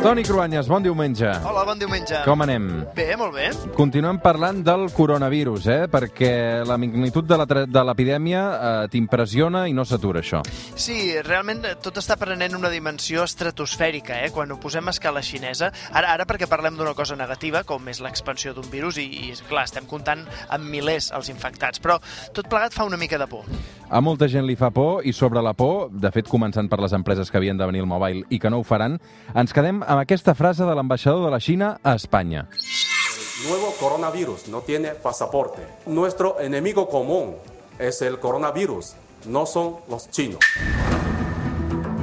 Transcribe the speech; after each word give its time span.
Toni 0.00 0.22
Cruanyes, 0.24 0.64
bon 0.64 0.80
diumenge. 0.80 1.28
Hola, 1.44 1.60
bon 1.68 1.76
diumenge. 1.76 2.22
Com 2.24 2.40
anem? 2.40 2.70
Bé, 2.96 3.10
molt 3.20 3.34
bé. 3.36 3.50
Continuem 3.76 4.16
parlant 4.22 4.62
del 4.64 4.86
coronavirus, 4.96 5.66
eh? 5.68 5.82
perquè 5.92 6.30
la 6.64 6.78
magnitud 6.80 7.26
de 7.28 7.36
l'epidèmia 7.84 8.44
eh, 8.48 8.86
t'impressiona 8.94 9.66
i 9.68 9.74
no 9.76 9.84
s'atura, 9.84 10.22
això. 10.24 10.40
Sí, 10.72 10.96
realment 11.20 11.60
eh, 11.68 11.74
tot 11.84 12.00
està 12.00 12.16
prenent 12.16 12.56
una 12.56 12.70
dimensió 12.72 13.26
estratosfèrica, 13.28 14.22
eh? 14.24 14.30
quan 14.32 14.54
ho 14.54 14.56
posem 14.62 14.88
a 14.88 14.94
escala 14.96 15.20
xinesa. 15.20 15.68
Ara, 15.92 16.14
ara 16.14 16.24
perquè 16.24 16.48
parlem 16.48 16.80
d'una 16.80 16.96
cosa 16.96 17.18
negativa, 17.20 17.60
com 17.68 17.92
és 17.92 18.00
l'expansió 18.00 18.56
d'un 18.56 18.72
virus, 18.72 18.96
i, 19.04 19.04
i 19.04 19.34
clar, 19.50 19.66
estem 19.68 19.84
comptant 19.84 20.24
amb 20.48 20.64
milers 20.64 21.10
els 21.12 21.28
infectats, 21.28 21.76
però 21.84 21.98
tot 22.32 22.48
plegat 22.48 22.72
fa 22.72 22.88
una 22.88 22.96
mica 22.96 23.20
de 23.20 23.28
por. 23.28 23.44
A 23.90 24.00
molta 24.00 24.30
gent 24.30 24.46
li 24.46 24.54
fa 24.56 24.70
por 24.72 25.04
i 25.04 25.12
sobre 25.12 25.42
la 25.44 25.52
por, 25.52 25.90
de 25.92 26.08
fet 26.14 26.28
començant 26.30 26.72
per 26.72 26.80
les 26.80 26.96
empreses 26.96 27.28
que 27.28 27.36
havien 27.36 27.60
de 27.60 27.66
venir 27.68 27.84
al 27.84 27.90
mobile 27.90 28.24
i 28.30 28.40
que 28.40 28.48
no 28.48 28.62
ho 28.62 28.64
faran, 28.64 28.96
ens 29.34 29.52
quedem 29.52 29.82
amb 29.90 29.98
aquesta 29.98 30.36
frase 30.38 30.62
de 30.62 30.74
l'ambaixador 30.78 31.24
de 31.24 31.30
la 31.34 31.40
Xina 31.42 31.80
a 31.82 31.96
Espanya. 31.98 32.46
nuevo 33.48 33.74
coronavirus 33.80 34.46
no 34.48 34.60
tiene 34.60 34.90
pasaporte. 34.90 35.62
Nuestro 35.86 36.38
enemigo 36.40 36.88
común 36.88 37.34
es 37.78 38.00
el 38.02 38.20
coronavirus, 38.20 38.94
no 39.26 39.46
son 39.46 39.78
los 39.88 40.08
chinos. 40.10 40.38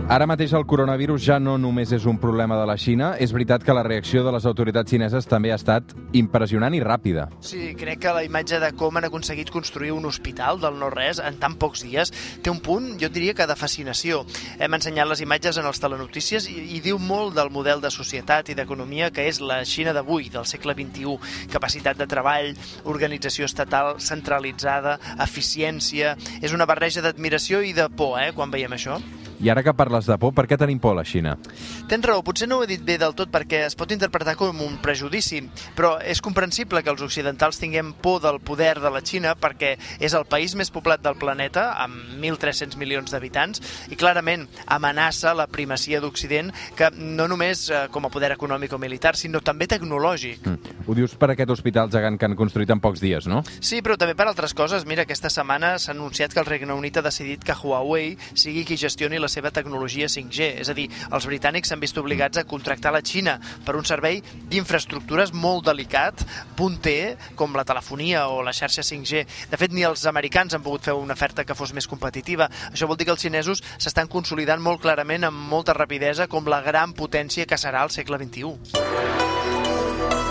Ara 0.07 0.23
mateix 0.23 0.53
el 0.55 0.63
coronavirus 0.63 1.20
ja 1.20 1.35
no 1.35 1.57
només 1.59 1.89
és 1.91 2.05
un 2.07 2.16
problema 2.16 2.55
de 2.55 2.63
la 2.70 2.77
Xina, 2.79 3.09
és 3.20 3.34
veritat 3.35 3.66
que 3.67 3.73
la 3.75 3.81
reacció 3.84 4.21
de 4.23 4.31
les 4.31 4.45
autoritats 4.47 4.93
xineses 4.93 5.27
també 5.27 5.52
ha 5.52 5.57
estat 5.59 5.91
impressionant 6.16 6.71
i 6.71 6.80
ràpida. 6.80 7.25
Sí, 7.43 7.73
crec 7.75 7.99
que 8.05 8.13
la 8.16 8.23
imatge 8.23 8.61
de 8.63 8.70
com 8.80 8.95
han 8.95 9.09
aconseguit 9.09 9.52
construir 9.52 9.91
un 9.91 10.07
hospital 10.07 10.61
del 10.63 10.80
no-res 10.80 11.20
en 11.20 11.41
tan 11.43 11.59
pocs 11.59 11.83
dies 11.83 12.13
té 12.39 12.47
un 12.47 12.63
punt, 12.63 12.93
jo 13.03 13.11
diria 13.11 13.35
que 13.35 13.49
de 13.52 13.59
fascinació. 13.59 14.23
Hem 14.63 14.80
ensenyat 14.80 15.11
les 15.11 15.25
imatges 15.28 15.59
en 15.59 15.67
els 15.67 15.83
telenotícies 15.83 16.47
i, 16.55 16.55
i 16.80 16.81
diu 16.88 17.03
molt 17.03 17.35
del 17.35 17.52
model 17.52 17.83
de 17.83 17.91
societat 17.91 18.47
i 18.47 18.55
d'economia 18.55 19.11
que 19.11 19.28
és 19.28 19.44
la 19.44 19.59
Xina 19.67 19.91
d'avui, 19.91 20.31
del 20.31 20.47
segle 20.47 20.72
XXI. 20.72 21.19
Capacitat 21.52 22.00
de 22.00 22.08
treball, 22.08 22.53
organització 22.88 23.44
estatal 23.44 23.97
centralitzada, 24.00 25.02
eficiència... 25.19 26.16
És 26.39 26.55
una 26.55 26.69
barreja 26.69 27.03
d'admiració 27.03 27.59
i 27.59 27.75
de 27.75 27.91
por, 27.91 28.22
eh, 28.23 28.31
quan 28.31 28.55
veiem 28.55 28.72
això. 28.72 29.02
I 29.39 29.52
ara 29.53 29.61
que 29.63 29.73
parles 29.77 30.07
de 30.09 30.17
por, 30.17 30.33
per 30.33 30.47
què 30.49 30.57
tenim 30.57 30.80
por 30.81 30.95
a 30.95 30.99
la 30.99 31.05
Xina? 31.05 31.35
Tens 31.89 32.05
raó, 32.05 32.23
potser 32.25 32.47
no 32.49 32.57
ho 32.57 32.63
he 32.66 32.69
dit 32.69 32.81
bé 32.83 32.97
del 32.97 33.13
tot 33.17 33.30
perquè 33.33 33.63
es 33.67 33.77
pot 33.77 33.91
interpretar 33.94 34.33
com 34.39 34.63
un 34.66 34.77
prejudici, 34.81 35.44
però 35.77 35.97
és 36.02 36.21
comprensible 36.25 36.81
que 36.83 36.89
els 36.89 37.03
occidentals 37.05 37.59
tinguem 37.61 37.94
por 38.02 38.21
del 38.23 38.39
poder 38.41 38.79
de 38.81 38.91
la 38.94 39.03
Xina 39.05 39.35
perquè 39.38 39.75
és 40.02 40.16
el 40.17 40.25
país 40.25 40.55
més 40.57 40.71
poblat 40.73 41.03
del 41.05 41.19
planeta, 41.21 41.69
amb 41.83 42.17
1.300 42.17 42.79
milions 42.81 43.13
d'habitants, 43.13 43.61
i 43.94 43.99
clarament 43.99 44.47
amenaça 44.66 45.35
la 45.38 45.47
primacia 45.47 46.01
d'Occident, 46.01 46.49
que 46.77 46.89
no 46.97 47.27
només 47.29 47.67
eh, 47.69 47.85
com 47.94 48.07
a 48.07 48.11
poder 48.13 48.31
econòmic 48.33 48.73
o 48.73 48.81
militar, 48.81 49.16
sinó 49.19 49.41
també 49.45 49.69
tecnològic. 49.69 50.47
Mm. 50.47 50.75
Ho 50.88 50.97
dius 50.97 51.13
per 51.19 51.31
aquest 51.33 51.53
hospital 51.53 51.91
gegant 51.94 52.17
que 52.17 52.25
han 52.25 52.38
construït 52.39 52.72
en 52.73 52.81
pocs 52.83 53.03
dies, 53.03 53.29
no? 53.29 53.44
Sí, 53.59 53.83
però 53.85 53.97
també 53.99 54.17
per 54.17 54.29
altres 54.29 54.55
coses. 54.57 54.85
Mira, 54.89 55.05
aquesta 55.05 55.29
setmana 55.33 55.75
s'ha 55.77 55.94
anunciat 55.94 56.33
que 56.33 56.41
el 56.41 56.49
Regne 56.49 56.73
Unit 56.73 56.97
ha 56.97 57.05
decidit 57.05 57.44
que 57.45 57.55
Huawei 57.57 58.16
sigui 58.33 58.66
qui 58.67 58.79
gestioni 58.79 59.19
la 59.19 59.27
seva 59.31 59.52
tecnologia 59.53 60.09
5G. 60.11 60.50
És 60.64 60.72
a 60.72 60.75
dir, 60.78 60.88
els 61.11 61.28
britànics 61.30 61.72
s'han 61.72 61.81
vist 61.83 61.97
obligats 61.97 62.39
a 62.39 62.45
contractar 62.47 62.94
la 62.95 63.03
Xina 63.06 63.38
per 63.66 63.78
un 63.80 63.86
servei 63.88 64.22
d'infraestructures 64.50 65.34
molt 65.34 65.67
delicat, 65.67 66.23
punter, 66.58 67.17
com 67.36 67.56
la 67.56 67.66
telefonia 67.67 68.28
o 68.34 68.42
la 68.45 68.56
xarxa 68.56 68.86
5G. 68.86 69.25
De 69.52 69.59
fet, 69.59 69.73
ni 69.73 69.86
els 69.88 70.06
americans 70.09 70.56
han 70.56 70.66
pogut 70.66 70.89
fer 70.89 70.97
una 70.97 71.17
oferta 71.17 71.45
que 71.45 71.58
fos 71.58 71.73
més 71.73 71.88
competitiva. 71.88 72.50
Això 72.72 72.88
vol 72.89 73.00
dir 73.00 73.08
que 73.09 73.16
els 73.16 73.23
xinesos 73.23 73.64
s'estan 73.78 74.11
consolidant 74.11 74.61
molt 74.64 74.81
clarament 74.84 75.28
amb 75.28 75.47
molta 75.52 75.75
rapidesa 75.78 76.28
com 76.28 76.47
la 76.47 76.62
gran 76.66 76.94
potència 76.97 77.47
que 77.47 77.59
serà 77.59 77.84
el 77.86 77.94
segle 77.94 78.22
XXI. 78.23 79.76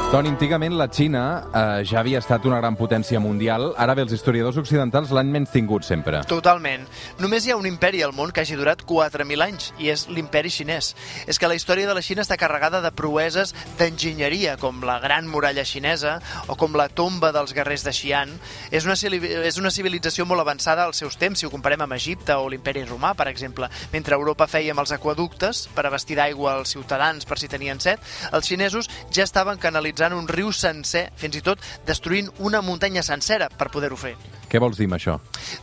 Toni, 0.06 0.30
antigament 0.30 0.76
la 0.78 0.86
Xina 0.86 1.20
eh, 1.50 1.62
ja 1.82 1.98
havia 1.98 2.20
estat 2.22 2.44
una 2.46 2.60
gran 2.60 2.76
potència 2.78 3.18
mundial, 3.18 3.72
ara 3.74 3.96
bé 3.98 4.04
els 4.04 4.12
historiadors 4.14 4.60
occidentals 4.60 5.10
l'han 5.10 5.32
menys 5.34 5.50
tingut 5.50 5.82
sempre. 5.82 6.20
Totalment. 6.30 6.84
Només 7.18 7.42
hi 7.42 7.50
ha 7.50 7.56
un 7.58 7.66
imperi 7.66 8.04
al 8.06 8.14
món 8.14 8.30
que 8.30 8.44
hagi 8.44 8.54
durat 8.54 8.84
4.000 8.86 9.42
anys, 9.42 9.72
i 9.82 9.90
és 9.90 10.04
l'imperi 10.06 10.52
xinès. 10.54 10.92
És 11.26 11.42
que 11.42 11.50
la 11.50 11.56
història 11.58 11.88
de 11.90 11.96
la 11.98 12.04
Xina 12.06 12.22
està 12.22 12.38
carregada 12.38 12.78
de 12.84 12.92
proeses 12.94 13.50
d'enginyeria, 13.80 14.54
com 14.62 14.78
la 14.86 15.00
Gran 15.02 15.26
Muralla 15.26 15.64
Xinesa 15.66 16.20
o 16.46 16.54
com 16.54 16.78
la 16.78 16.86
tomba 16.86 17.32
dels 17.34 17.50
guerrers 17.58 17.82
de 17.82 17.90
Xi'an. 17.98 18.36
És 18.70 18.86
una, 18.86 18.94
és 18.94 19.58
una 19.58 19.74
civilització 19.74 20.22
molt 20.22 20.46
avançada 20.46 20.86
als 20.86 21.02
seus 21.02 21.18
temps, 21.18 21.42
si 21.42 21.50
ho 21.50 21.52
comparem 21.52 21.82
amb 21.82 21.98
Egipte 21.98 22.38
o 22.38 22.46
l'imperi 22.46 22.86
romà, 22.86 23.16
per 23.18 23.26
exemple. 23.32 23.66
Mentre 23.90 24.14
Europa 24.14 24.46
fèiem 24.54 24.78
els 24.78 24.94
aquaductes 24.94 25.66
per 25.74 25.88
abastir 25.90 26.22
d'aigua 26.22 26.54
als 26.60 26.78
ciutadans 26.78 27.26
per 27.26 27.42
si 27.42 27.50
tenien 27.50 27.82
set, 27.82 27.98
els 28.30 28.46
xinesos 28.46 28.86
ja 29.10 29.26
estaven 29.26 29.58
canalitzant 29.58 29.95
un 30.16 30.28
riu 30.28 30.52
sencer, 30.52 31.10
fins 31.16 31.36
i 31.36 31.42
tot 31.42 31.62
destruint 31.86 32.28
una 32.38 32.60
muntanya 32.60 33.02
sencera 33.02 33.48
per 33.48 33.70
poder-ho 33.72 33.96
fer. 33.96 34.16
Què 34.46 34.60
vols 34.62 34.78
dir 34.78 34.86
amb 34.86 34.96
això? 34.96 35.16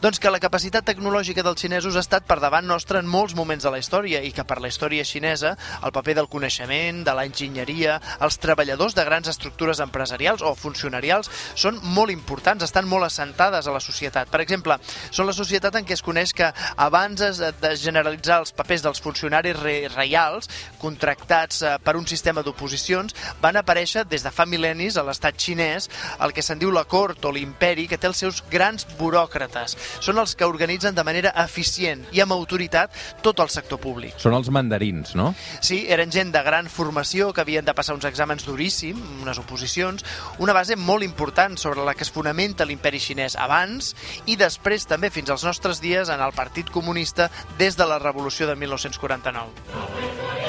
Doncs 0.03 0.19
que 0.19 0.31
la 0.31 0.41
capacitat 0.44 0.85
tecnològica 0.88 1.44
dels 1.45 1.61
xinesos 1.61 1.95
ha 1.95 2.03
estat 2.03 2.25
per 2.27 2.39
davant 2.44 2.66
nostre 2.67 2.99
en 2.99 3.07
molts 3.07 3.35
moments 3.35 3.63
de 3.63 3.71
la 3.71 3.79
història 3.79 4.19
i 4.23 4.33
que 4.35 4.44
per 4.47 4.59
la 4.59 4.67
història 4.67 5.05
xinesa 5.07 5.53
el 5.83 5.94
paper 5.95 6.17
del 6.17 6.29
coneixement, 6.31 7.03
de 7.07 7.13
l'enginyeria, 7.16 7.99
els 8.25 8.39
treballadors 8.44 8.95
de 8.97 9.05
grans 9.07 9.29
estructures 9.31 9.79
empresarials 9.83 10.44
o 10.44 10.51
funcionarials 10.59 11.31
són 11.55 11.79
molt 11.95 12.11
importants, 12.11 12.66
estan 12.67 12.88
molt 12.89 13.07
assentades 13.07 13.67
a 13.67 13.75
la 13.75 13.83
societat. 13.83 14.31
Per 14.33 14.41
exemple, 14.44 14.77
són 15.11 15.29
la 15.29 15.38
societat 15.38 15.79
en 15.79 15.88
què 15.88 15.95
es 15.95 16.03
coneix 16.03 16.35
que 16.35 16.51
abans 16.75 17.23
de 17.63 17.73
generalitzar 17.79 18.41
els 18.44 18.51
papers 18.55 18.83
dels 18.83 19.01
funcionaris 19.03 19.59
re 19.61 19.77
reials 19.94 20.50
contractats 20.81 21.61
eh, 21.61 21.75
per 21.83 21.95
un 22.00 22.07
sistema 22.09 22.44
d'oposicions 22.44 23.15
van 23.41 23.57
aparèixer 23.59 24.05
des 24.09 24.23
de 24.25 24.31
fa 24.33 24.45
mil·lennis 24.50 24.97
a 24.97 25.05
l'estat 25.07 25.38
xinès 25.39 25.89
el 26.23 26.33
que 26.35 26.44
se'n 26.45 26.59
diu 26.59 26.71
la 26.73 26.85
cort 26.89 27.25
o 27.25 27.31
l'imperi 27.31 27.88
que 27.88 28.00
té 28.00 28.09
els 28.09 28.19
seus 28.23 28.44
grans 28.51 28.72
buròcrates. 28.97 29.75
Són 30.03 30.19
els 30.22 30.34
que 30.35 30.47
organitzen 30.50 30.95
de 30.95 31.06
manera 31.06 31.34
eficient 31.44 32.06
i 32.11 32.22
amb 32.23 32.34
autoritat 32.35 32.94
tot 33.22 33.39
el 33.44 33.51
sector 33.53 33.79
públic. 33.84 34.17
Són 34.22 34.35
els 34.38 34.50
mandarins, 34.53 35.13
no? 35.19 35.31
Sí, 35.61 35.84
eren 35.94 36.11
gent 36.13 36.34
de 36.34 36.44
gran 36.45 36.69
formació 36.72 37.31
que 37.33 37.44
havien 37.45 37.66
de 37.66 37.75
passar 37.78 37.95
uns 37.97 38.07
exàmens 38.09 38.45
duríssims, 38.47 39.01
unes 39.23 39.39
oposicions, 39.41 40.06
una 40.39 40.56
base 40.56 40.75
molt 40.75 41.06
important 41.06 41.57
sobre 41.59 41.85
la 41.85 41.94
que 41.94 42.03
es 42.07 42.12
fonamenta 42.13 42.66
l'imperi 42.66 43.01
xinès 43.03 43.38
abans 43.39 43.94
i 44.25 44.38
després 44.39 44.88
també 44.89 45.12
fins 45.13 45.29
als 45.33 45.45
nostres 45.47 45.81
dies 45.83 46.09
en 46.09 46.22
el 46.23 46.35
Partit 46.35 46.69
Comunista 46.73 47.29
des 47.59 47.78
de 47.78 47.88
la 47.88 48.00
Revolució 48.00 48.47
de 48.50 48.56
1949. 48.56 50.43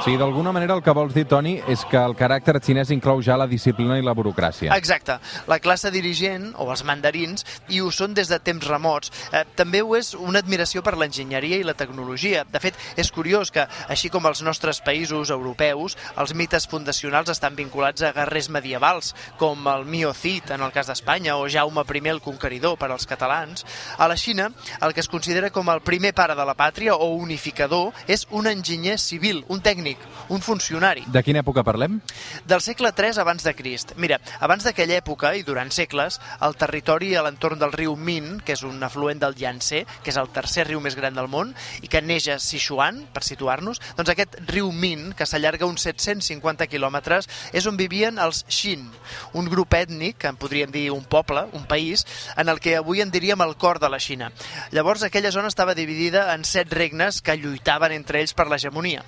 O 0.00 0.02
sigui, 0.02 0.16
d'alguna 0.16 0.48
manera 0.48 0.72
el 0.72 0.80
que 0.80 0.94
vols 0.96 1.12
dir, 1.12 1.26
Toni, 1.28 1.58
és 1.68 1.82
que 1.84 2.00
el 2.00 2.14
caràcter 2.16 2.54
xinès 2.64 2.88
inclou 2.94 3.18
ja 3.20 3.34
la 3.36 3.44
disciplina 3.44 3.98
i 4.00 4.04
la 4.04 4.14
burocràcia. 4.16 4.72
Exacte. 4.72 5.18
La 5.44 5.58
classe 5.60 5.90
dirigent, 5.92 6.54
o 6.56 6.70
els 6.72 6.80
mandarins, 6.88 7.44
i 7.68 7.82
ho 7.84 7.90
són 7.92 8.14
des 8.16 8.30
de 8.32 8.38
temps 8.40 8.64
remots. 8.64 9.12
Eh, 9.28 9.42
també 9.58 9.82
ho 9.84 9.92
és 9.98 10.14
una 10.16 10.40
admiració 10.40 10.80
per 10.80 10.94
l'enginyeria 10.96 11.58
i 11.60 11.66
la 11.68 11.74
tecnologia. 11.76 12.46
De 12.48 12.62
fet, 12.64 12.78
és 12.96 13.10
curiós 13.12 13.52
que, 13.52 13.66
així 13.92 14.08
com 14.08 14.24
els 14.24 14.40
nostres 14.40 14.80
països 14.80 15.28
europeus, 15.28 15.98
els 16.16 16.32
mites 16.32 16.64
fundacionals 16.72 17.28
estan 17.36 17.60
vinculats 17.60 18.00
a 18.00 18.14
guerrers 18.16 18.48
medievals, 18.48 19.12
com 19.36 19.68
el 19.68 19.84
Mio 19.84 20.14
Cid, 20.16 20.48
en 20.56 20.64
el 20.64 20.72
cas 20.72 20.88
d'Espanya, 20.88 21.36
o 21.36 21.44
Jaume 21.44 21.84
I 21.84 22.08
el 22.08 22.22
Conqueridor, 22.24 22.78
per 22.78 22.88
als 22.88 23.04
catalans. 23.04 23.66
A 23.98 24.08
la 24.08 24.16
Xina, 24.16 24.48
el 24.80 24.94
que 24.94 25.04
es 25.04 25.12
considera 25.12 25.50
com 25.50 25.68
el 25.68 25.84
primer 25.84 26.14
pare 26.14 26.34
de 26.34 26.48
la 26.48 26.56
pàtria, 26.56 26.96
o 26.96 27.12
unificador, 27.20 27.92
és 28.08 28.26
un 28.30 28.46
enginyer 28.46 28.96
civil, 28.96 29.44
un 29.48 29.60
tècnic, 29.60 29.89
un 30.28 30.40
funcionari 30.42 31.04
De 31.06 31.22
quina 31.22 31.40
època 31.40 31.64
parlem? 31.66 32.00
del 32.46 32.60
segle 32.60 32.92
III 32.96 33.20
abans 33.20 33.44
de 33.44 33.54
Crist. 33.54 33.92
Mira, 33.96 34.18
abans 34.40 34.64
d'aquella 34.64 34.96
època 34.98 35.32
i 35.36 35.42
durant 35.46 35.70
segles, 35.74 36.20
el 36.42 36.56
territori 36.58 37.14
a 37.14 37.22
l'entorn 37.24 37.58
del 37.60 37.72
riu 37.72 37.96
Min, 37.96 38.40
que 38.44 38.54
és 38.56 38.62
un 38.66 38.82
afluent 38.82 39.20
del 39.20 39.36
Yangtze, 39.38 39.84
que 40.02 40.10
és 40.12 40.18
el 40.20 40.30
tercer 40.34 40.66
riu 40.68 40.80
més 40.80 40.96
gran 40.96 41.14
del 41.14 41.28
món, 41.28 41.54
i 41.82 41.88
que 41.88 42.02
neix 42.02 42.28
a 42.28 42.38
Sichuan, 42.42 43.04
per 43.14 43.22
situar-nos, 43.26 43.80
doncs 43.96 44.12
aquest 44.12 44.38
riu 44.50 44.70
Min, 44.72 45.12
que 45.16 45.26
s'allarga 45.26 45.68
uns 45.68 45.84
750 45.86 46.66
quilòmetres, 46.70 47.28
és 47.52 47.66
on 47.66 47.78
vivien 47.80 48.18
els 48.18 48.44
Xin, 48.48 48.86
un 49.34 49.50
grup 49.50 49.74
ètnic, 49.74 50.18
que 50.20 50.30
en 50.32 50.40
podríem 50.40 50.72
dir 50.72 50.90
un 50.94 51.04
poble, 51.04 51.46
un 51.52 51.66
país, 51.66 52.06
en 52.36 52.48
el 52.48 52.60
que 52.60 52.76
avui 52.76 53.00
en 53.00 53.10
diríem 53.10 53.40
el 53.42 53.56
cor 53.56 53.80
de 53.80 53.90
la 53.90 54.00
Xina. 54.00 54.32
Llavors, 54.72 55.02
aquella 55.02 55.32
zona 55.32 55.48
estava 55.48 55.74
dividida 55.74 56.34
en 56.34 56.44
set 56.44 56.72
regnes 56.72 57.22
que 57.22 57.36
lluitaven 57.36 57.92
entre 57.92 58.20
ells 58.20 58.34
per 58.34 58.48
l'hegemonia. 58.50 59.04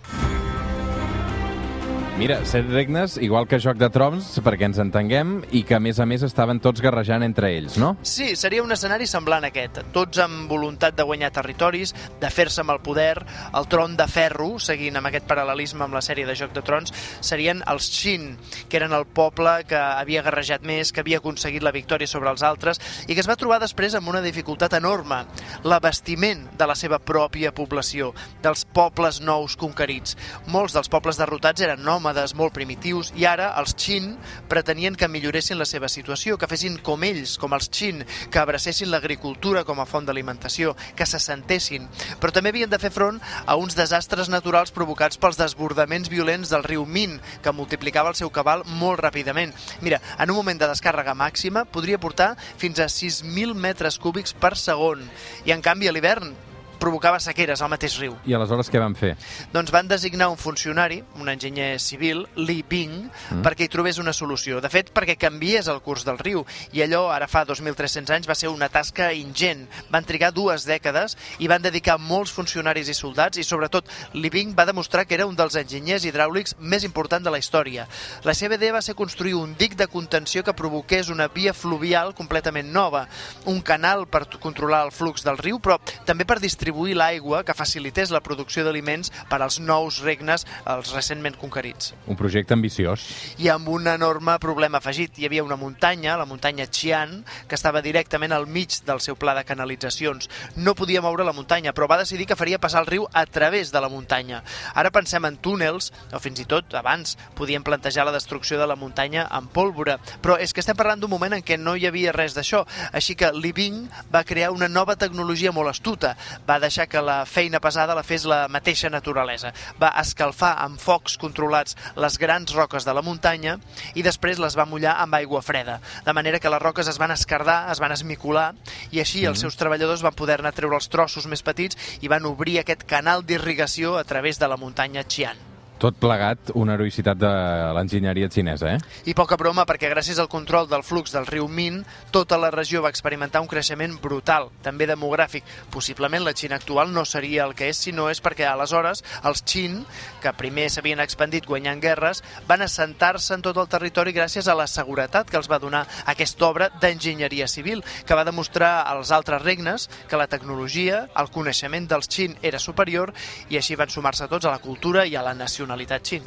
Mira, 2.19 2.45
set 2.45 2.67
regnes, 2.69 3.17
igual 3.17 3.49
que 3.49 3.59
Joc 3.59 3.79
de 3.81 3.89
Trons, 3.89 4.27
perquè 4.45 4.67
ens 4.69 4.77
entenguem, 4.79 5.39
i 5.57 5.63
que 5.65 5.79
a 5.79 5.81
més 5.81 5.97
a 5.99 6.05
més 6.07 6.21
estaven 6.23 6.59
tots 6.61 6.83
guerrejant 6.85 7.25
entre 7.25 7.49
ells, 7.57 7.79
no? 7.81 7.95
Sí, 8.07 8.37
seria 8.37 8.63
un 8.63 8.71
escenari 8.71 9.09
semblant 9.09 9.47
a 9.47 9.49
aquest. 9.49 9.81
Tots 9.95 10.21
amb 10.21 10.45
voluntat 10.53 10.95
de 10.95 11.07
guanyar 11.09 11.33
territoris, 11.33 11.95
de 12.21 12.31
fer-se 12.31 12.61
amb 12.63 12.75
el 12.75 12.83
poder. 12.85 13.25
El 13.57 13.67
tron 13.73 13.97
de 13.97 14.07
ferro, 14.13 14.51
seguint 14.61 15.01
amb 15.01 15.09
aquest 15.09 15.27
paral·lelisme 15.27 15.87
amb 15.87 15.97
la 15.97 16.03
sèrie 16.05 16.29
de 16.29 16.37
Joc 16.39 16.53
de 16.53 16.63
Trons, 16.63 16.93
serien 17.25 17.65
els 17.73 17.89
Shin, 17.89 18.37
que 18.69 18.79
eren 18.79 18.93
el 18.93 19.09
poble 19.09 19.57
que 19.67 19.81
havia 19.81 20.23
guerrejat 20.23 20.69
més, 20.69 20.93
que 20.93 21.01
havia 21.01 21.19
aconseguit 21.19 21.65
la 21.65 21.75
victòria 21.75 22.07
sobre 22.07 22.31
els 22.31 22.45
altres 22.45 22.79
i 23.09 23.17
que 23.17 23.25
es 23.25 23.31
va 23.31 23.39
trobar 23.41 23.59
després 23.65 23.97
amb 23.97 24.13
una 24.13 24.23
dificultat 24.23 24.77
enorme, 24.77 25.25
l'abastiment 25.65 26.45
de 26.61 26.71
la 26.71 26.77
seva 26.77 27.01
pròpia 27.01 27.57
població, 27.57 28.13
dels 28.45 28.63
pobles 28.69 29.25
nous 29.25 29.57
conquerits. 29.57 30.15
Molts 30.53 30.77
dels 30.77 30.93
pobles 30.93 31.19
derrotats 31.19 31.67
eren 31.67 31.83
nòmades 31.83 32.12
molt 32.37 32.53
primitius 32.55 33.13
i 33.19 33.25
ara 33.27 33.53
els 33.61 33.75
Qin 33.79 34.13
pretenien 34.49 34.97
que 34.97 35.09
milloressin 35.09 35.59
la 35.59 35.67
seva 35.69 35.89
situació, 35.89 36.37
que 36.39 36.49
fessin 36.51 36.79
com 36.85 37.03
ells, 37.05 37.37
com 37.39 37.53
els 37.57 37.69
Qin, 37.73 38.05
que 38.31 38.39
abracessin 38.39 38.91
l'agricultura 38.91 39.65
com 39.65 39.81
a 39.81 39.87
font 39.87 40.07
d'alimentació, 40.07 40.77
que 40.97 41.07
s'assentessin, 41.07 41.89
però 42.21 42.33
també 42.33 42.53
havien 42.53 42.71
de 42.71 42.79
fer 42.83 42.93
front 42.93 43.21
a 43.47 43.57
uns 43.57 43.77
desastres 43.79 44.31
naturals 44.33 44.73
provocats 44.75 45.19
pels 45.19 45.41
desbordaments 45.41 46.11
violents 46.13 46.53
del 46.53 46.65
riu 46.65 46.87
Min, 46.87 47.19
que 47.43 47.53
multiplicava 47.57 48.13
el 48.13 48.19
seu 48.19 48.31
cabal 48.31 48.65
molt 48.67 49.01
ràpidament. 49.03 49.53
Mira, 49.81 50.01
en 50.19 50.31
un 50.31 50.37
moment 50.37 50.61
de 50.61 50.71
descàrrega 50.71 51.17
màxima 51.19 51.65
podria 51.65 52.01
portar 52.01 52.35
fins 52.57 52.81
a 52.81 52.89
6.000 52.93 53.55
metres 53.55 53.99
cúbics 53.99 54.37
per 54.37 54.57
segon, 54.57 55.05
i 55.45 55.53
en 55.53 55.63
canvi 55.65 55.89
a 55.89 55.95
l'hivern 55.95 56.35
provocava 56.83 57.21
sequeres 57.23 57.63
al 57.63 57.71
mateix 57.71 57.95
riu. 58.01 58.17
I 58.27 58.35
aleshores 58.35 58.71
què 58.73 58.81
van 58.83 58.97
fer? 58.99 59.13
Doncs 59.55 59.71
van 59.75 59.87
designar 59.91 60.29
un 60.33 60.39
funcionari, 60.41 60.99
un 61.21 61.31
enginyer 61.31 61.77
civil, 61.81 62.25
Li 62.41 62.63
Bing, 62.67 63.07
mm. 63.07 63.43
perquè 63.45 63.69
hi 63.69 63.71
trobés 63.71 64.01
una 64.03 64.15
solució. 64.17 64.59
De 64.63 64.71
fet, 64.73 64.91
perquè 64.95 65.15
canviés 65.21 65.69
el 65.71 65.79
curs 65.85 66.03
del 66.09 66.19
riu. 66.19 66.43
I 66.75 66.83
allò, 66.83 67.05
ara 67.15 67.29
fa 67.31 67.45
2.300 67.47 68.11
anys, 68.17 68.27
va 68.29 68.37
ser 68.39 68.51
una 68.51 68.71
tasca 68.73 69.13
ingent. 69.15 69.69
Van 69.95 70.07
trigar 70.09 70.33
dues 70.35 70.67
dècades 70.67 71.15
i 71.39 71.51
van 71.51 71.63
dedicar 71.63 71.99
molts 72.03 72.35
funcionaris 72.35 72.91
i 72.91 72.97
soldats 72.99 73.39
i, 73.39 73.47
sobretot, 73.47 73.91
Li 74.19 74.33
Bing 74.33 74.57
va 74.59 74.67
demostrar 74.67 75.07
que 75.07 75.15
era 75.15 75.29
un 75.31 75.39
dels 75.39 75.57
enginyers 75.61 76.07
hidràulics 76.09 76.57
més 76.59 76.87
importants 76.89 77.25
de 77.25 77.31
la 77.31 77.39
història. 77.39 77.87
La 78.27 78.35
seva 78.35 78.59
idea 78.59 78.75
va 78.75 78.83
ser 78.83 78.99
construir 78.99 79.37
un 79.39 79.55
dic 79.59 79.79
de 79.79 79.87
contenció 79.87 80.43
que 80.43 80.57
provoqués 80.59 81.13
una 81.15 81.29
via 81.31 81.55
fluvial 81.55 82.11
completament 82.19 82.73
nova, 82.75 83.07
un 83.47 83.63
canal 83.63 84.09
per 84.11 84.27
controlar 84.43 84.83
el 84.89 84.93
flux 84.93 85.23
del 85.23 85.39
riu, 85.39 85.63
però 85.63 85.79
també 86.09 86.27
per 86.27 86.41
distribuir 86.43 86.72
distribuir 86.73 86.97
l'aigua 86.97 87.43
que 87.45 87.53
facilités 87.55 88.11
la 88.11 88.23
producció 88.25 88.65
d'aliments 88.65 89.11
per 89.29 89.43
als 89.43 89.59
nous 89.61 90.01
regnes, 90.01 90.47
els 90.65 90.93
recentment 90.95 91.37
conquerits. 91.37 91.93
Un 92.09 92.17
projecte 92.17 92.55
ambiciós. 92.55 93.05
I 93.39 93.51
amb 93.53 93.69
un 93.69 93.87
enorme 93.87 94.39
problema 94.41 94.79
afegit. 94.79 95.19
Hi 95.19 95.27
havia 95.27 95.45
una 95.45 95.57
muntanya, 95.57 96.17
la 96.17 96.25
muntanya 96.25 96.67
Xian, 96.67 97.25
que 97.49 97.55
estava 97.55 97.83
directament 97.83 98.33
al 98.33 98.47
mig 98.47 98.81
del 98.87 99.01
seu 99.01 99.17
pla 99.17 99.35
de 99.35 99.45
canalitzacions. 99.45 100.31
No 100.57 100.75
podia 100.75 101.03
moure 101.03 101.25
la 101.25 101.35
muntanya, 101.37 101.75
però 101.75 101.89
va 101.91 102.01
decidir 102.01 102.27
que 102.27 102.37
faria 102.37 102.59
passar 102.59 102.81
el 102.81 102.89
riu 102.89 103.07
a 103.13 103.27
través 103.27 103.73
de 103.73 103.81
la 103.81 103.91
muntanya. 103.93 104.43
Ara 104.75 104.91
pensem 104.91 105.25
en 105.29 105.37
túnels, 105.37 105.93
o 106.13 106.21
fins 106.21 106.41
i 106.41 106.49
tot 106.49 106.73
abans 106.75 107.19
podíem 107.37 107.63
plantejar 107.63 108.07
la 108.07 108.17
destrucció 108.17 108.59
de 108.59 108.67
la 108.67 108.79
muntanya 108.81 109.27
amb 109.29 109.53
pólvora, 109.53 109.99
però 110.23 110.39
és 110.41 110.55
que 110.55 110.65
estem 110.65 110.77
parlant 110.77 111.01
d'un 111.01 111.13
moment 111.13 111.37
en 111.37 111.45
què 111.45 111.59
no 111.61 111.77
hi 111.77 111.87
havia 111.87 112.17
res 112.17 112.33
d'això, 112.33 112.65
així 112.93 113.15
que 113.19 113.33
Li 113.37 113.53
Bing 113.53 113.85
va 114.13 114.25
crear 114.25 114.53
una 114.57 114.71
nova 114.73 114.97
tecnologia 114.97 115.53
molt 115.53 115.69
astuta. 115.69 116.17
Va 116.49 116.62
deixar 116.63 116.89
que 116.89 117.03
la 117.03 117.23
feina 117.27 117.61
pesada 117.61 117.97
la 117.99 118.05
fes 118.07 118.25
la 118.29 118.47
mateixa 118.49 118.91
naturalesa. 118.93 119.53
Va 119.81 119.93
escalfar 120.01 120.55
amb 120.65 120.81
focs 120.81 121.19
controlats 121.21 121.77
les 121.97 122.19
grans 122.23 122.55
roques 122.57 122.87
de 122.89 122.95
la 122.97 123.05
muntanya 123.05 123.59
i 123.95 124.07
després 124.07 124.41
les 124.43 124.57
va 124.59 124.69
mullar 124.69 124.97
amb 125.03 125.21
aigua 125.21 125.43
freda, 125.45 125.81
de 126.07 126.17
manera 126.17 126.41
que 126.41 126.51
les 126.53 126.63
roques 126.63 126.89
es 126.89 127.01
van 127.03 127.15
escardar, 127.15 127.61
es 127.73 127.83
van 127.83 127.93
esmicular 127.93 128.53
i 128.91 129.03
així 129.03 129.27
els 129.29 129.43
seus 129.45 129.59
treballadors 129.61 130.05
van 130.07 130.17
poder-ne 130.17 130.53
treure 130.57 130.79
els 130.79 130.91
trossos 130.93 131.29
més 131.29 131.45
petits 131.45 131.99
i 132.01 132.11
van 132.13 132.27
obrir 132.31 132.61
aquest 132.61 132.87
canal 132.89 133.27
d'irrigació 133.27 133.99
a 133.99 134.05
través 134.05 134.39
de 134.39 134.49
la 134.49 134.61
muntanya 134.61 135.05
Xian. 135.09 135.52
Tot 135.83 135.97
plegat, 135.99 136.53
una 136.55 136.77
heroïcitat 136.77 137.19
de 137.19 137.29
l'enginyeria 137.75 138.29
xinesa, 138.31 138.77
eh? 138.77 139.01
I 139.11 139.17
poca 139.19 139.35
broma, 139.35 139.65
perquè 139.67 139.89
gràcies 139.91 140.21
al 140.23 140.29
control 140.31 140.69
del 140.71 140.85
flux 140.87 141.11
del 141.11 141.25
riu 141.27 141.49
Min, 141.51 141.81
tota 142.15 142.37
la 142.39 142.53
regió 142.55 142.85
va 142.85 142.93
experimentar 142.93 143.41
un 143.43 143.49
creixement 143.51 143.97
brutal, 143.99 144.47
també 144.63 144.87
demogràfic. 144.87 145.43
Possiblement 145.75 146.23
la 146.23 146.37
Xina 146.39 146.61
actual 146.61 146.93
no 146.95 147.03
seria 147.03 147.49
el 147.49 147.57
que 147.59 147.73
és, 147.73 147.81
si 147.83 147.91
no 147.91 148.07
és 148.13 148.23
perquè 148.23 148.47
aleshores 148.47 149.03
els 149.27 149.43
Xin, 149.43 149.81
que 150.23 150.35
primer 150.39 150.69
s'havien 150.71 151.03
expandit 151.03 151.49
guanyant 151.51 151.83
guerres, 151.83 152.23
van 152.47 152.63
assentar-se 152.63 153.35
en 153.35 153.43
tot 153.43 153.59
el 153.59 153.67
territori 153.67 154.15
gràcies 154.15 154.47
a 154.47 154.55
la 154.55 154.69
seguretat 154.71 155.35
que 155.35 155.41
els 155.41 155.51
va 155.51 155.59
donar 155.59 155.83
aquesta 156.07 156.47
obra 156.47 156.71
d'enginyeria 156.79 157.51
civil, 157.51 157.83
que 158.07 158.15
va 158.15 158.29
demostrar 158.29 158.85
als 158.87 159.11
altres 159.11 159.43
regnes 159.43 159.91
que 160.07 160.23
la 160.23 160.31
tecnologia, 160.31 161.09
el 161.19 161.35
coneixement 161.35 161.91
dels 161.91 162.07
Xin 162.07 162.39
era 162.41 162.63
superior 162.63 163.11
i 163.51 163.59
així 163.59 163.75
van 163.75 163.91
sumar-se 163.91 164.31
tots 164.31 164.47
a 164.47 164.55
la 164.55 164.63
cultura 164.63 165.09
i 165.11 165.19
a 165.19 165.27
la 165.27 165.35
nacionalitat 165.35 165.72
nacionalitat 165.73 166.05
xin. 166.05 166.23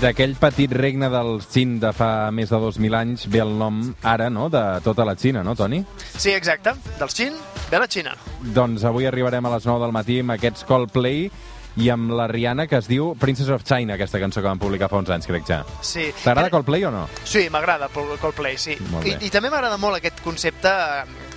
D'aquell 0.00 0.34
petit 0.36 0.72
regne 0.72 1.08
del 1.08 1.40
Xin 1.40 1.78
de 1.80 1.92
fa 1.96 2.30
més 2.30 2.52
de 2.52 2.60
2.000 2.60 2.98
anys 2.98 3.26
ve 3.32 3.40
el 3.40 3.54
nom 3.56 3.80
ara, 4.04 4.28
no?, 4.28 4.50
de 4.52 4.62
tota 4.84 5.06
la 5.08 5.16
Xina, 5.16 5.42
no, 5.42 5.56
Toni? 5.56 5.82
Sí, 6.16 6.34
exacte. 6.36 6.74
Del 7.00 7.08
Xin 7.08 7.36
ve 7.70 7.80
la 7.80 7.88
Xina. 7.88 8.14
Doncs 8.54 8.84
avui 8.84 9.08
arribarem 9.08 9.46
a 9.46 9.54
les 9.56 9.66
9 9.66 9.80
del 9.86 9.96
matí 9.96 10.20
amb 10.20 10.36
aquests 10.36 10.66
Coldplay 10.68 11.30
i 11.76 11.90
amb 11.92 12.12
la 12.16 12.26
Rihanna 12.28 12.66
que 12.68 12.76
es 12.76 12.88
diu 12.88 13.14
Princess 13.20 13.50
of 13.52 13.64
China, 13.64 13.96
aquesta 13.96 14.20
cançó 14.20 14.40
que 14.40 14.48
van 14.48 14.60
publicar 14.60 14.88
fa 14.92 15.00
uns 15.00 15.12
anys, 15.12 15.28
crec 15.28 15.48
ja. 15.48 15.62
Sí. 15.80 16.10
T'agrada 16.22 16.52
Coldplay 16.52 16.84
o 16.84 16.92
no? 16.92 17.06
Sí, 17.24 17.48
m'agrada 17.52 17.88
Coldplay, 17.92 18.56
sí. 18.60 18.76
I, 19.04 19.16
I 19.16 19.32
també 19.32 19.48
m'agrada 19.52 19.80
molt 19.80 20.00
aquest 20.00 20.20
concepte 20.24 20.72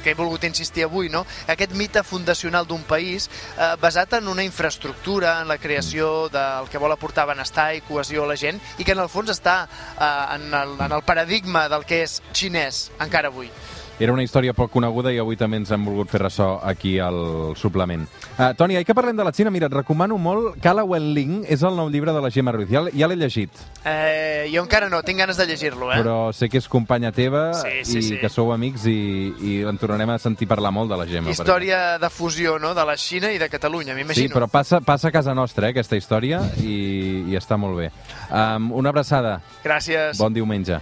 que 0.03 0.11
he 0.11 0.17
volgut 0.17 0.45
insistir 0.47 0.85
avui, 0.85 1.09
no? 1.09 1.25
aquest 1.47 1.75
mite 1.77 2.03
fundacional 2.03 2.67
d'un 2.67 2.83
país 2.87 3.29
eh, 3.57 3.75
basat 3.81 4.19
en 4.19 4.27
una 4.27 4.43
infraestructura, 4.43 5.39
en 5.41 5.47
la 5.51 5.57
creació 5.57 6.29
del 6.33 6.69
que 6.69 6.81
vol 6.81 6.95
aportar 6.95 7.27
benestar 7.29 7.73
i 7.75 7.83
cohesió 7.85 8.23
a 8.23 8.31
la 8.31 8.39
gent 8.39 8.61
i 8.77 8.87
que 8.87 8.95
en 8.95 9.03
el 9.03 9.11
fons 9.11 9.33
està 9.33 9.61
eh, 9.65 10.35
en, 10.37 10.49
el, 10.53 10.75
en 10.79 10.97
el 10.99 11.05
paradigma 11.05 11.67
del 11.69 11.85
que 11.85 12.03
és 12.05 12.19
xinès 12.33 12.89
encara 12.99 13.33
avui. 13.33 13.51
Era 13.99 14.13
una 14.15 14.23
història 14.23 14.53
poc 14.55 14.71
coneguda 14.71 15.11
i 15.11 15.17
avui 15.19 15.35
també 15.35 15.57
ens 15.59 15.73
hem 15.75 15.83
volgut 15.83 16.07
fer 16.07 16.21
ressò 16.21 16.53
aquí 16.63 16.93
al 17.03 17.51
suplement. 17.59 18.05
Uh, 18.37 18.53
Toni, 18.55 18.77
ahir 18.79 18.87
que 18.87 18.95
parlem 18.95 19.17
de 19.17 19.25
la 19.27 19.33
Xina, 19.35 19.51
mira, 19.51 19.67
et 19.67 19.75
recomano 19.75 20.15
molt 20.17 20.55
Cala 20.63 20.85
Ling, 20.87 21.43
és 21.43 21.63
el 21.67 21.75
nou 21.75 21.89
llibre 21.91 22.13
de 22.15 22.21
la 22.23 22.29
Gemma 22.31 22.53
Ruiz. 22.55 22.69
Ja, 22.71 22.85
ja 22.95 23.09
l'he 23.11 23.17
llegit. 23.19 23.51
Eh, 23.83 24.47
jo 24.53 24.63
encara 24.63 24.87
no, 24.89 25.01
tinc 25.03 25.19
ganes 25.19 25.35
de 25.35 25.45
llegir-lo, 25.49 25.91
eh? 25.91 25.97
Però 25.99 26.31
sé 26.31 26.47
que 26.47 26.61
és 26.61 26.67
companya 26.71 27.11
teva 27.11 27.49
sí, 27.53 27.83
sí, 27.83 27.97
i 27.99 28.03
sí. 28.03 28.17
que 28.21 28.29
sou 28.29 28.53
amics 28.53 28.85
i, 28.87 29.33
i 29.43 29.57
en 29.67 29.79
tornarem 29.81 30.13
a 30.13 30.19
sentir 30.21 30.47
parlar 30.47 30.71
molt 30.71 30.93
de 30.93 30.99
la 30.99 31.07
Gemma. 31.09 31.33
Història 31.35 31.97
de 31.99 32.09
fusió, 32.13 32.55
no?, 32.59 32.71
de 32.77 32.85
la 32.85 32.95
Xina 32.95 33.33
i 33.33 33.39
de 33.41 33.49
Catalunya, 33.49 33.97
m'imagino. 33.97 34.29
Sí, 34.29 34.31
però 34.31 34.47
passa, 34.51 34.79
passa 34.79 35.09
a 35.09 35.15
casa 35.15 35.33
nostra, 35.33 35.67
eh, 35.67 35.75
aquesta 35.75 35.99
història, 35.99 36.39
i, 36.61 37.25
i 37.33 37.39
està 37.39 37.57
molt 37.59 37.79
bé. 37.81 37.89
Um, 38.29 38.69
una 38.79 38.93
abraçada. 38.93 39.39
Gràcies. 39.65 40.19
Bon 40.21 40.31
diumenge. 40.31 40.77